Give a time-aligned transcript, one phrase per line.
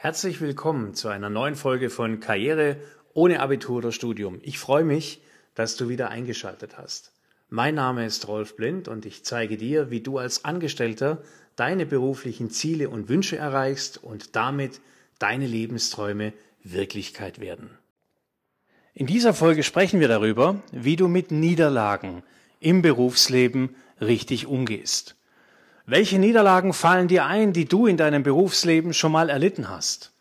[0.00, 2.76] Herzlich willkommen zu einer neuen Folge von Karriere
[3.14, 4.38] ohne Abitur oder Studium.
[4.42, 5.20] Ich freue mich,
[5.56, 7.10] dass du wieder eingeschaltet hast.
[7.48, 11.20] Mein Name ist Rolf Blind und ich zeige dir, wie du als Angestellter
[11.56, 14.80] deine beruflichen Ziele und Wünsche erreichst und damit
[15.18, 17.68] deine Lebensträume Wirklichkeit werden.
[18.94, 22.22] In dieser Folge sprechen wir darüber, wie du mit Niederlagen
[22.60, 25.17] im Berufsleben richtig umgehst.
[25.90, 30.12] Welche Niederlagen fallen dir ein, die du in deinem Berufsleben schon mal erlitten hast?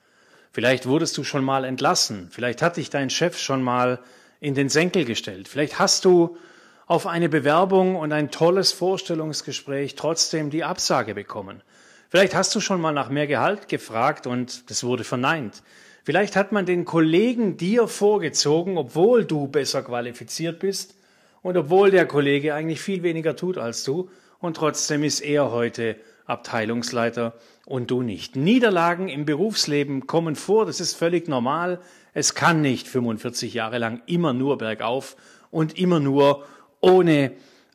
[0.53, 3.99] Vielleicht wurdest du schon mal entlassen, vielleicht hat dich dein Chef schon mal
[4.39, 6.37] in den Senkel gestellt, vielleicht hast du
[6.85, 11.61] auf eine Bewerbung und ein tolles Vorstellungsgespräch trotzdem die Absage bekommen.
[12.07, 15.63] Vielleicht hast du schon mal nach mehr Gehalt gefragt und das wurde verneint.
[16.05, 20.95] Vielleicht hat man den Kollegen dir vorgezogen, obwohl du besser qualifiziert bist
[21.41, 24.09] und obwohl der Kollege eigentlich viel weniger tut als du
[24.39, 27.33] und trotzdem ist er heute Abteilungsleiter
[27.65, 28.35] und du nicht.
[28.35, 31.79] Niederlagen im Berufsleben kommen vor, das ist völlig normal.
[32.13, 35.15] Es kann nicht 45 Jahre lang immer nur bergauf
[35.51, 36.45] und immer nur
[36.81, 37.31] ohne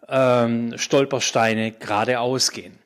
[0.09, 2.79] ähm, Stolpersteine geradeaus gehen.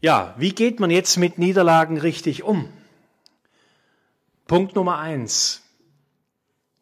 [0.00, 2.68] Ja, wie geht man jetzt mit Niederlagen richtig um?
[4.46, 5.62] Punkt Nummer eins.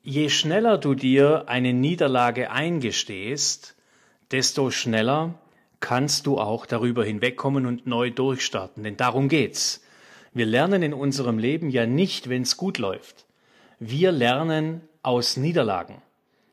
[0.02, 3.74] Je schneller du dir eine Niederlage eingestehst,
[4.30, 5.34] desto schneller
[5.80, 8.82] kannst du auch darüber hinwegkommen und neu durchstarten.
[8.82, 9.82] Denn darum geht's.
[10.32, 13.26] Wir lernen in unserem Leben ja nicht, wenn es gut läuft.
[13.78, 16.02] Wir lernen aus Niederlagen.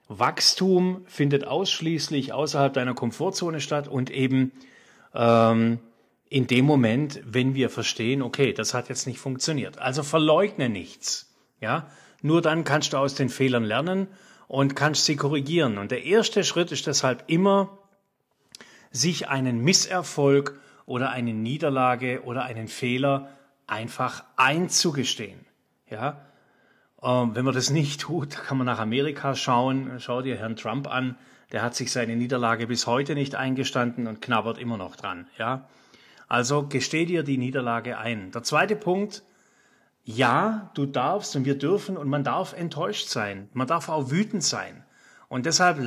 [0.08, 4.52] Wachstum findet ausschließlich außerhalb deiner Komfortzone statt und eben
[5.14, 5.80] ähm,
[6.30, 9.80] in dem Moment, wenn wir verstehen, okay, das hat jetzt nicht funktioniert.
[9.80, 11.34] Also verleugne nichts.
[11.62, 11.88] Ja,
[12.22, 14.08] nur dann kannst du aus den Fehlern lernen
[14.48, 15.78] und kannst sie korrigieren.
[15.78, 17.78] Und der erste Schritt ist deshalb immer
[18.94, 23.30] sich einen Misserfolg oder eine Niederlage oder einen Fehler
[23.68, 25.46] einfach einzugestehen.
[25.90, 26.22] Ja,
[27.02, 30.00] ähm, wenn man das nicht tut, kann man nach Amerika schauen.
[30.00, 31.18] Schau dir Herrn Trump an.
[31.52, 35.28] Der hat sich seine Niederlage bis heute nicht eingestanden und knabbert immer noch dran.
[35.38, 35.68] Ja,
[36.28, 38.32] also gesteh dir die Niederlage ein.
[38.32, 39.24] Der zweite Punkt.
[40.06, 43.50] Ja, du darfst und wir dürfen und man darf enttäuscht sein.
[43.54, 44.84] Man darf auch wütend sein.
[45.34, 45.80] Und deshalb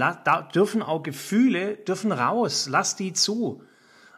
[0.54, 2.66] dürfen auch Gefühle dürfen raus.
[2.68, 3.62] Lass die zu.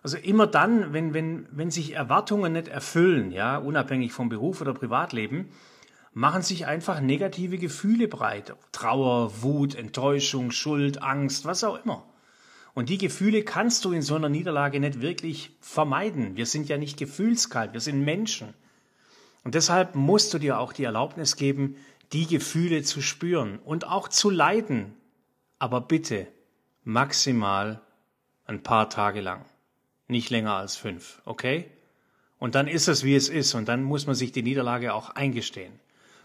[0.02, 4.72] Also immer dann, wenn, wenn, wenn sich Erwartungen nicht erfüllen, ja, unabhängig vom Beruf oder
[4.72, 5.50] Privatleben,
[6.14, 8.56] machen sich einfach negative Gefühle breit.
[8.72, 12.06] Trauer, Wut, Enttäuschung, Schuld, Angst, was auch immer.
[12.72, 16.38] Und die Gefühle kannst du in so einer Niederlage nicht wirklich vermeiden.
[16.38, 18.54] Wir sind ja nicht gefühlskalt, wir sind Menschen.
[19.44, 21.76] Und deshalb musst du dir auch die Erlaubnis geben,
[22.14, 24.94] die Gefühle zu spüren und auch zu leiden,
[25.58, 26.26] aber bitte
[26.84, 27.80] maximal
[28.46, 29.44] ein paar Tage lang,
[30.06, 31.70] nicht länger als fünf, okay?
[32.38, 35.10] Und dann ist es, wie es ist, und dann muss man sich die Niederlage auch
[35.10, 35.72] eingestehen.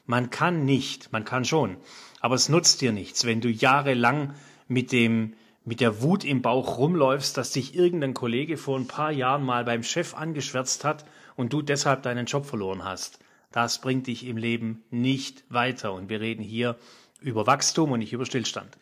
[0.05, 1.77] Man kann nicht, man kann schon,
[2.19, 4.33] aber es nutzt dir nichts, wenn du jahrelang
[4.67, 5.33] mit dem
[5.65, 9.63] mit der Wut im Bauch rumläufst, dass dich irgendein Kollege vor ein paar Jahren mal
[9.63, 11.05] beim Chef angeschwärzt hat
[11.35, 13.19] und du deshalb deinen Job verloren hast.
[13.51, 15.94] Das bringt dich im Leben nicht weiter.
[15.94, 16.75] Und wir reden hier
[17.21, 18.77] über Wachstum und nicht über Stillstand.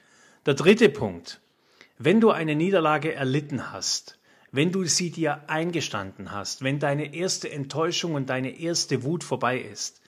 [0.47, 1.39] Der dritte Punkt.
[1.99, 4.17] Wenn du eine Niederlage erlitten hast,
[4.51, 9.59] wenn du sie dir eingestanden hast, wenn deine erste Enttäuschung und deine erste Wut vorbei
[9.59, 10.01] ist,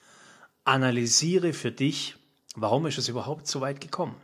[0.64, 2.16] analysiere für dich,
[2.56, 4.16] warum ist es überhaupt so weit gekommen.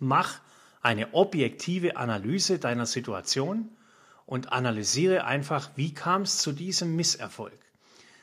[0.00, 0.38] Mach
[0.82, 3.70] eine objektive Analyse deiner Situation
[4.26, 7.58] und analysiere einfach, wie kam es zu diesem Misserfolg.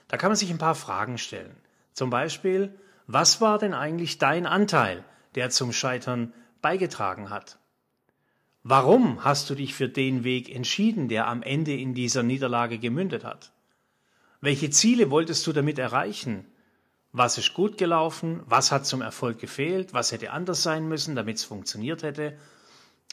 [0.10, 1.56] Da kann man sich ein paar Fragen stellen.
[1.94, 2.72] Zum Beispiel,
[3.08, 5.04] was war denn eigentlich dein Anteil,
[5.34, 6.32] der zum Scheitern
[6.64, 7.60] beigetragen hat.
[8.64, 13.24] Warum hast du dich für den Weg entschieden, der am Ende in dieser Niederlage gemündet
[13.24, 13.52] hat?
[14.42, 16.46] Welche Ziele wolltest du damit erreichen?
[17.12, 18.42] Was ist gut gelaufen?
[18.46, 19.94] Was hat zum Erfolg gefehlt?
[19.94, 22.38] Was hätte anders sein müssen, damit es funktioniert hätte?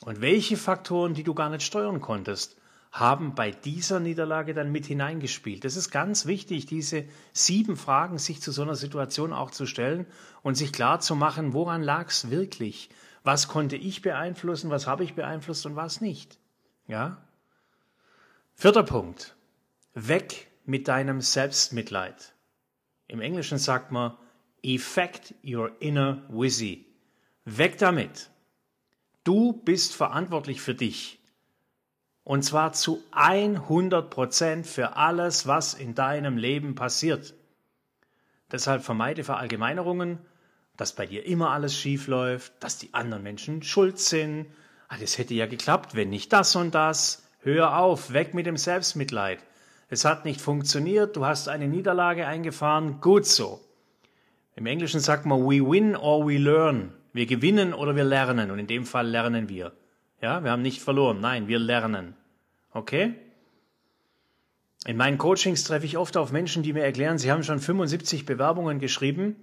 [0.05, 2.57] Und welche Faktoren, die du gar nicht steuern konntest,
[2.93, 5.65] haben bei dieser Niederlage dann mit hineingespielt?
[5.65, 10.07] Das ist ganz wichtig, diese sieben Fragen sich zu so einer Situation auch zu stellen
[10.43, 12.89] und sich klar zu machen, woran lag es wirklich?
[13.23, 14.71] Was konnte ich beeinflussen?
[14.71, 16.39] Was habe ich beeinflusst und was nicht?
[16.87, 17.19] Ja?
[18.55, 19.37] Vierter Punkt.
[19.95, 22.35] Weg mit deinem Selbstmitleid.
[23.09, 24.17] Im Englischen sagt man,
[24.63, 26.87] effect your inner wizzy.
[27.45, 28.31] Weg damit.
[29.25, 31.19] Du bist verantwortlich für dich.
[32.25, 37.35] Und zwar zu 100 Prozent für alles, was in deinem Leben passiert.
[38.53, 40.19] Deshalb vermeide Verallgemeinerungen
[40.81, 44.47] dass bei dir immer alles schief läuft, dass die anderen Menschen schuld sind.
[44.89, 47.23] Ah, das hätte ja geklappt, wenn nicht das und das.
[47.43, 49.41] Hör auf, weg mit dem Selbstmitleid.
[49.91, 53.61] Es hat nicht funktioniert, du hast eine Niederlage eingefahren, gut so.
[54.57, 56.95] Im Englischen sagt man we win or we learn.
[57.13, 59.73] Wir gewinnen oder wir lernen und in dem Fall lernen wir.
[60.23, 62.15] Ja, wir haben nicht verloren, nein, wir lernen.
[62.73, 63.15] Okay?
[64.87, 68.25] In meinen Coachings treffe ich oft auf Menschen, die mir erklären, sie haben schon 75
[68.25, 69.37] Bewerbungen geschrieben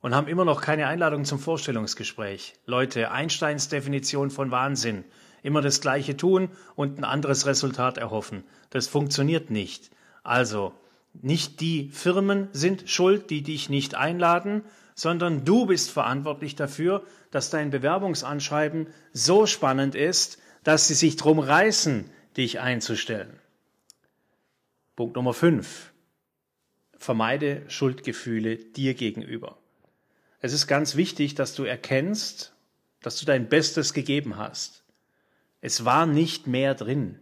[0.00, 2.54] und haben immer noch keine Einladung zum Vorstellungsgespräch.
[2.66, 5.04] Leute, Einsteins Definition von Wahnsinn.
[5.42, 8.44] Immer das Gleiche tun und ein anderes Resultat erhoffen.
[8.70, 9.90] Das funktioniert nicht.
[10.22, 10.72] Also,
[11.14, 14.62] nicht die Firmen sind schuld, die dich nicht einladen,
[14.94, 21.38] sondern du bist verantwortlich dafür, dass dein Bewerbungsanschreiben so spannend ist, dass sie sich drum
[21.38, 23.38] reißen, dich einzustellen.
[24.96, 25.92] Punkt Nummer 5.
[26.96, 29.56] Vermeide Schuldgefühle dir gegenüber.
[30.40, 32.52] Es ist ganz wichtig, dass du erkennst,
[33.02, 34.84] dass du dein Bestes gegeben hast.
[35.60, 37.18] Es war nicht mehr drin.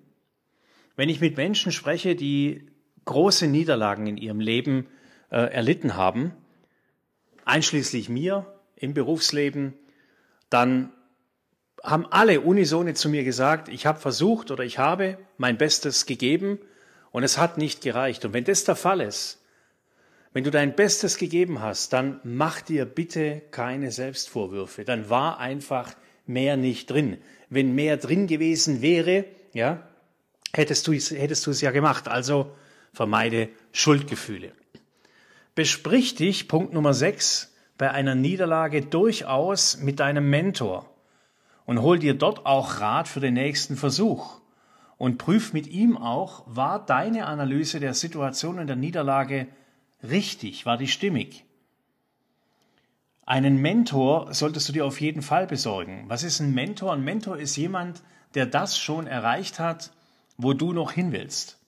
[0.97, 2.71] Wenn ich mit Menschen spreche, die
[3.05, 4.89] große Niederlagen in ihrem Leben
[5.31, 6.33] äh, erlitten haben,
[7.45, 9.75] einschließlich mir im Berufsleben,
[10.51, 10.93] dann
[11.83, 16.59] haben alle unisone zu mir gesagt, ich habe versucht oder ich habe mein Bestes gegeben
[17.13, 18.25] und es hat nicht gereicht.
[18.25, 19.41] Und wenn das der Fall ist,
[20.37, 24.85] wenn du dein Bestes gegeben hast, dann mach dir bitte keine Selbstvorwürfe.
[24.85, 25.95] Dann war einfach
[26.27, 27.17] mehr nicht drin.
[27.49, 29.25] Wenn mehr drin gewesen wäre,
[29.55, 29.89] ja,
[30.53, 32.07] hättest du es, hättest du es ja gemacht.
[32.07, 32.55] Also
[32.93, 34.53] vermeide Schuldgefühle.
[35.55, 40.95] Besprich dich, Punkt Nummer 6, bei einer Niederlage durchaus mit deinem Mentor
[41.65, 44.43] und hol dir dort auch Rat für den nächsten Versuch
[44.99, 49.47] und prüf mit ihm auch, war deine Analyse der Situation und der Niederlage
[50.11, 51.45] richtig, war die stimmig.
[53.25, 56.05] Einen Mentor solltest du dir auf jeden Fall besorgen.
[56.07, 56.93] Was ist ein Mentor?
[56.93, 58.03] Ein Mentor ist jemand,
[58.35, 59.91] der das schon erreicht hat,
[60.37, 61.59] wo du noch hin willst.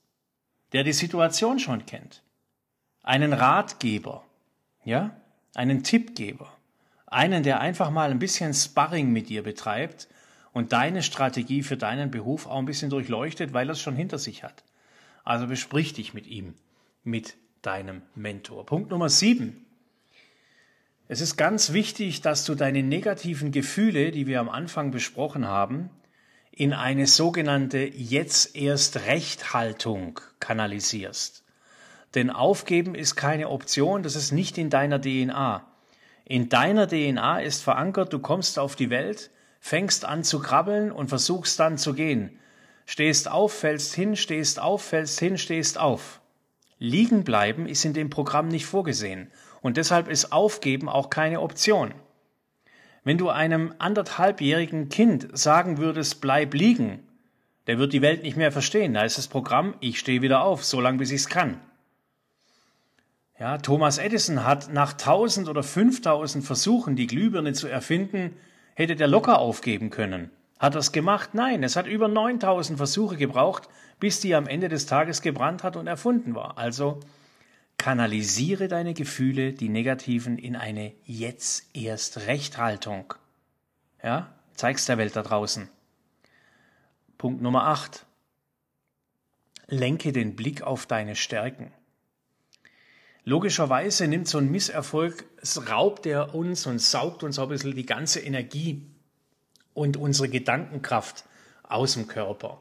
[0.72, 2.22] Der die Situation schon kennt.
[3.02, 4.24] Einen Ratgeber,
[4.84, 5.16] ja?
[5.54, 6.52] Einen Tippgeber.
[7.06, 10.08] Einen, der einfach mal ein bisschen Sparring mit dir betreibt
[10.52, 14.18] und deine Strategie für deinen Beruf auch ein bisschen durchleuchtet, weil er es schon hinter
[14.18, 14.62] sich hat.
[15.24, 16.54] Also besprich dich mit ihm,
[17.02, 18.66] mit deinem Mentor.
[18.66, 19.66] Punkt Nummer sieben.
[21.08, 25.90] Es ist ganz wichtig, dass du deine negativen Gefühle, die wir am Anfang besprochen haben,
[26.50, 31.44] in eine sogenannte jetzt erst Rechthaltung kanalisierst.
[32.14, 35.64] Denn aufgeben ist keine Option, das ist nicht in deiner DNA.
[36.24, 39.30] In deiner DNA ist verankert, du kommst auf die Welt,
[39.60, 42.38] fängst an zu krabbeln und versuchst dann zu gehen.
[42.84, 46.17] Stehst auf, fällst hin, stehst auf, fällst hin, stehst auf.
[46.78, 49.30] Liegen bleiben ist in dem Programm nicht vorgesehen
[49.60, 51.92] und deshalb ist Aufgeben auch keine Option.
[53.04, 57.00] Wenn du einem anderthalbjährigen Kind sagen würdest, bleib liegen,
[57.66, 58.94] der wird die Welt nicht mehr verstehen.
[58.94, 61.60] Da ist das Programm, ich stehe wieder auf, so lange bis ich es kann.
[63.38, 68.36] Ja, Thomas Edison hat nach 1000 oder 5000 Versuchen, die Glühbirne zu erfinden,
[68.74, 70.30] hätte der locker aufgeben können.
[70.58, 71.30] Hat er es gemacht?
[71.34, 73.68] Nein, es hat über 9000 Versuche gebraucht,
[74.00, 76.58] bis die am Ende des Tages gebrannt hat und erfunden war.
[76.58, 77.00] Also
[77.76, 83.14] kanalisiere deine Gefühle, die negativen, in eine jetzt erst Rechthaltung.
[84.02, 85.68] Ja, zeig's der Welt da draußen.
[87.18, 88.04] Punkt Nummer 8.
[89.68, 91.72] Lenke den Blick auf deine Stärken.
[93.24, 97.76] Logischerweise nimmt so ein Misserfolg, es raubt er uns und saugt uns auch ein bisschen
[97.76, 98.86] die ganze Energie
[99.78, 101.24] und unsere Gedankenkraft
[101.62, 102.58] aus dem Körper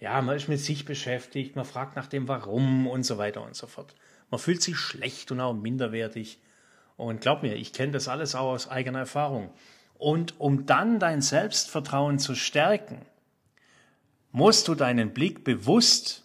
[0.00, 3.54] ja, man ist mit sich beschäftigt, man fragt nach dem Warum und so weiter und
[3.54, 3.94] so fort.
[4.30, 6.38] Man fühlt sich schlecht und auch minderwertig.
[6.96, 9.50] Und glaub mir, ich kenne das alles auch aus eigener Erfahrung.
[9.98, 13.02] Und um dann dein Selbstvertrauen zu stärken,
[14.32, 16.24] musst du deinen Blick bewusst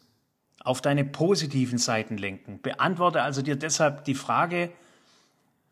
[0.61, 2.61] auf deine positiven Seiten lenken.
[2.61, 4.71] Beantworte also dir deshalb die Frage,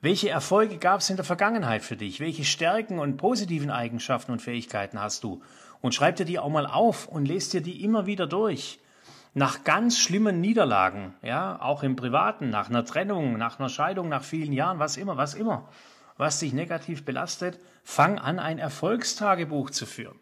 [0.03, 2.19] welche Erfolge gab es in der Vergangenheit für dich?
[2.19, 5.41] Welche Stärken und positiven Eigenschaften und Fähigkeiten hast du?
[5.79, 8.81] Und schreib dir die auch mal auf und lest dir die immer wieder durch.
[9.33, 14.25] Nach ganz schlimmen Niederlagen, ja, auch im Privaten, nach einer Trennung, nach einer Scheidung, nach
[14.25, 15.69] vielen Jahren, was immer, was immer,
[16.17, 20.19] was dich negativ belastet, fang an, ein Erfolgstagebuch zu führen.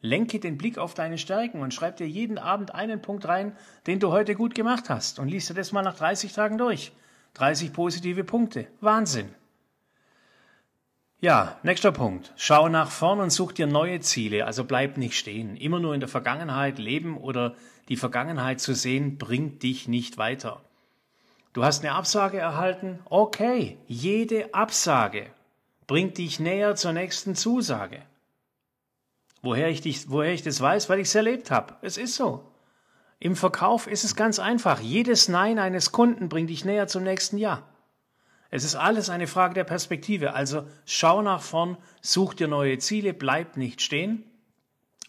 [0.00, 3.56] Lenke den Blick auf deine Stärken und schreib dir jeden Abend einen Punkt rein,
[3.88, 6.92] den du heute gut gemacht hast und liest dir das mal nach 30 Tagen durch.
[7.36, 8.66] 30 positive Punkte.
[8.80, 9.28] Wahnsinn.
[11.20, 12.32] Ja, nächster Punkt.
[12.36, 15.56] Schau nach vorn und such dir neue Ziele, also bleib nicht stehen.
[15.56, 17.54] Immer nur in der Vergangenheit leben oder
[17.88, 20.62] die Vergangenheit zu sehen, bringt dich nicht weiter.
[21.52, 23.00] Du hast eine Absage erhalten?
[23.04, 25.26] Okay, jede Absage
[25.86, 28.02] bringt dich näher zur nächsten Zusage.
[29.42, 30.88] Woher ich, dich, woher ich das weiß?
[30.88, 31.76] Weil ich es erlebt habe.
[31.82, 32.44] Es ist so.
[33.18, 34.80] Im Verkauf ist es ganz einfach.
[34.80, 37.66] Jedes Nein eines Kunden bringt dich näher zum nächsten Ja.
[38.50, 40.34] Es ist alles eine Frage der Perspektive.
[40.34, 44.24] Also schau nach vorn, such dir neue Ziele, bleib nicht stehen.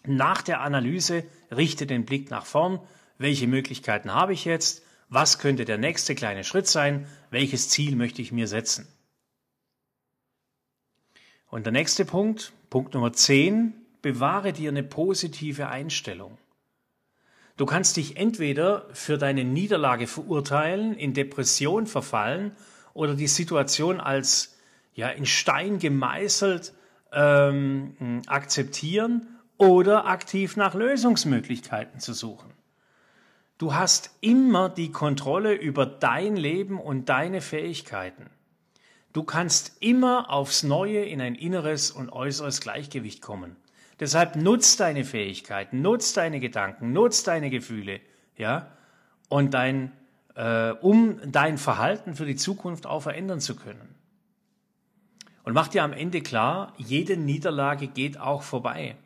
[0.04, 2.80] Nach der Analyse richte den Blick nach vorn.
[3.18, 4.82] Welche Möglichkeiten habe ich jetzt?
[5.08, 7.06] Was könnte der nächste kleine Schritt sein?
[7.30, 8.86] Welches Ziel möchte ich mir setzen?
[11.50, 13.72] Und der nächste Punkt, Punkt Nummer 10,
[14.02, 16.36] bewahre dir eine positive Einstellung.
[17.58, 22.52] Du kannst dich entweder für deine Niederlage verurteilen, in Depression verfallen
[22.94, 24.56] oder die Situation als
[24.94, 26.72] ja, in Stein gemeißelt
[27.12, 32.52] ähm, akzeptieren oder aktiv nach Lösungsmöglichkeiten zu suchen.
[33.58, 38.30] Du hast immer die Kontrolle über dein Leben und deine Fähigkeiten.
[39.12, 43.56] Du kannst immer aufs Neue in ein inneres und äußeres Gleichgewicht kommen.
[44.00, 48.00] Deshalb nutz deine Fähigkeiten, nutz deine Gedanken, nutz deine Gefühle,
[48.36, 48.68] ja,
[49.28, 49.92] und dein,
[50.36, 53.94] äh, um dein Verhalten für die Zukunft auch verändern zu können.
[55.42, 58.96] Und mach dir am Ende klar, jede Niederlage geht auch vorbei.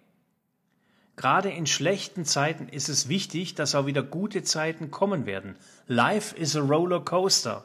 [1.17, 5.57] Gerade in schlechten Zeiten ist es wichtig, dass auch wieder gute Zeiten kommen werden.
[5.87, 7.65] Life is a roller coaster.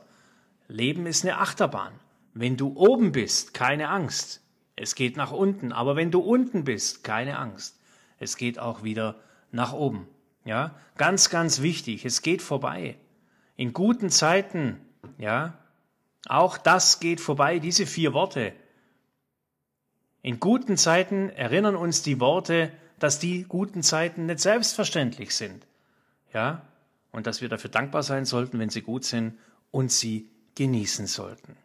[0.67, 1.93] Leben ist eine Achterbahn.
[2.33, 4.41] Wenn du oben bist, keine Angst.
[4.77, 5.73] Es geht nach unten.
[5.73, 7.77] Aber wenn du unten bist, keine Angst.
[8.19, 9.15] Es geht auch wieder
[9.51, 10.07] nach oben.
[10.45, 12.05] Ja, ganz, ganz wichtig.
[12.05, 12.95] Es geht vorbei.
[13.57, 14.79] In guten Zeiten,
[15.17, 15.57] ja,
[16.27, 17.59] auch das geht vorbei.
[17.59, 18.53] Diese vier Worte.
[20.21, 25.65] In guten Zeiten erinnern uns die Worte, dass die guten Zeiten nicht selbstverständlich sind.
[26.33, 26.61] Ja,
[27.11, 29.39] und dass wir dafür dankbar sein sollten, wenn sie gut sind
[29.71, 31.57] und sie genießen sollten.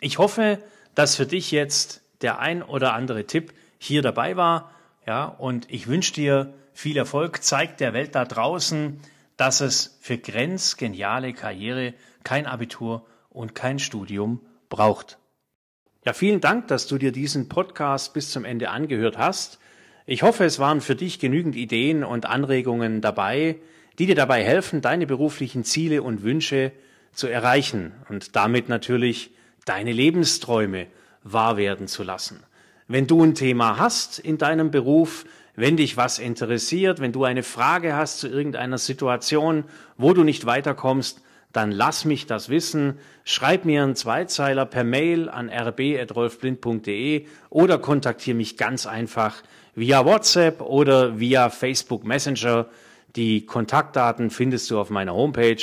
[0.00, 0.62] Ich hoffe,
[0.98, 4.72] dass für dich jetzt der ein oder andere Tipp hier dabei war.
[5.06, 7.44] Ja, und ich wünsche dir viel Erfolg.
[7.44, 8.98] Zeig der Welt da draußen,
[9.36, 15.18] dass es für grenzgeniale Karriere kein Abitur und kein Studium braucht.
[16.04, 19.60] Ja, vielen Dank, dass du dir diesen Podcast bis zum Ende angehört hast.
[20.04, 23.60] Ich hoffe, es waren für dich genügend Ideen und Anregungen dabei,
[24.00, 26.72] die dir dabei helfen, deine beruflichen Ziele und Wünsche
[27.12, 29.30] zu erreichen und damit natürlich
[29.68, 30.86] deine Lebensträume
[31.22, 32.42] wahr werden zu lassen.
[32.86, 35.24] Wenn du ein Thema hast in deinem Beruf,
[35.56, 39.64] wenn dich was interessiert, wenn du eine Frage hast zu irgendeiner Situation,
[39.96, 41.20] wo du nicht weiterkommst,
[41.52, 42.98] dann lass mich das wissen.
[43.24, 49.42] Schreib mir einen Zweizeiler per Mail an rb.rolfblind.de oder kontaktiere mich ganz einfach
[49.74, 52.66] via WhatsApp oder via Facebook Messenger.
[53.16, 55.62] Die Kontaktdaten findest du auf meiner Homepage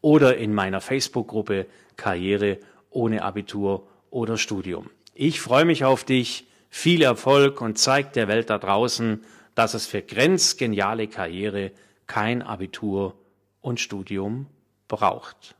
[0.00, 2.58] oder in meiner Facebook-Gruppe Karriere
[2.96, 4.90] ohne Abitur oder Studium.
[5.14, 9.22] Ich freue mich auf dich, viel Erfolg und zeig der Welt da draußen,
[9.54, 11.72] dass es für grenzgeniale Karriere
[12.06, 13.14] kein Abitur
[13.60, 14.46] und Studium
[14.88, 15.56] braucht.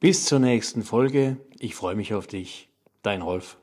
[0.00, 1.36] Bis zur nächsten Folge.
[1.58, 2.68] Ich freue mich auf dich.
[3.02, 3.56] Dein Rolf.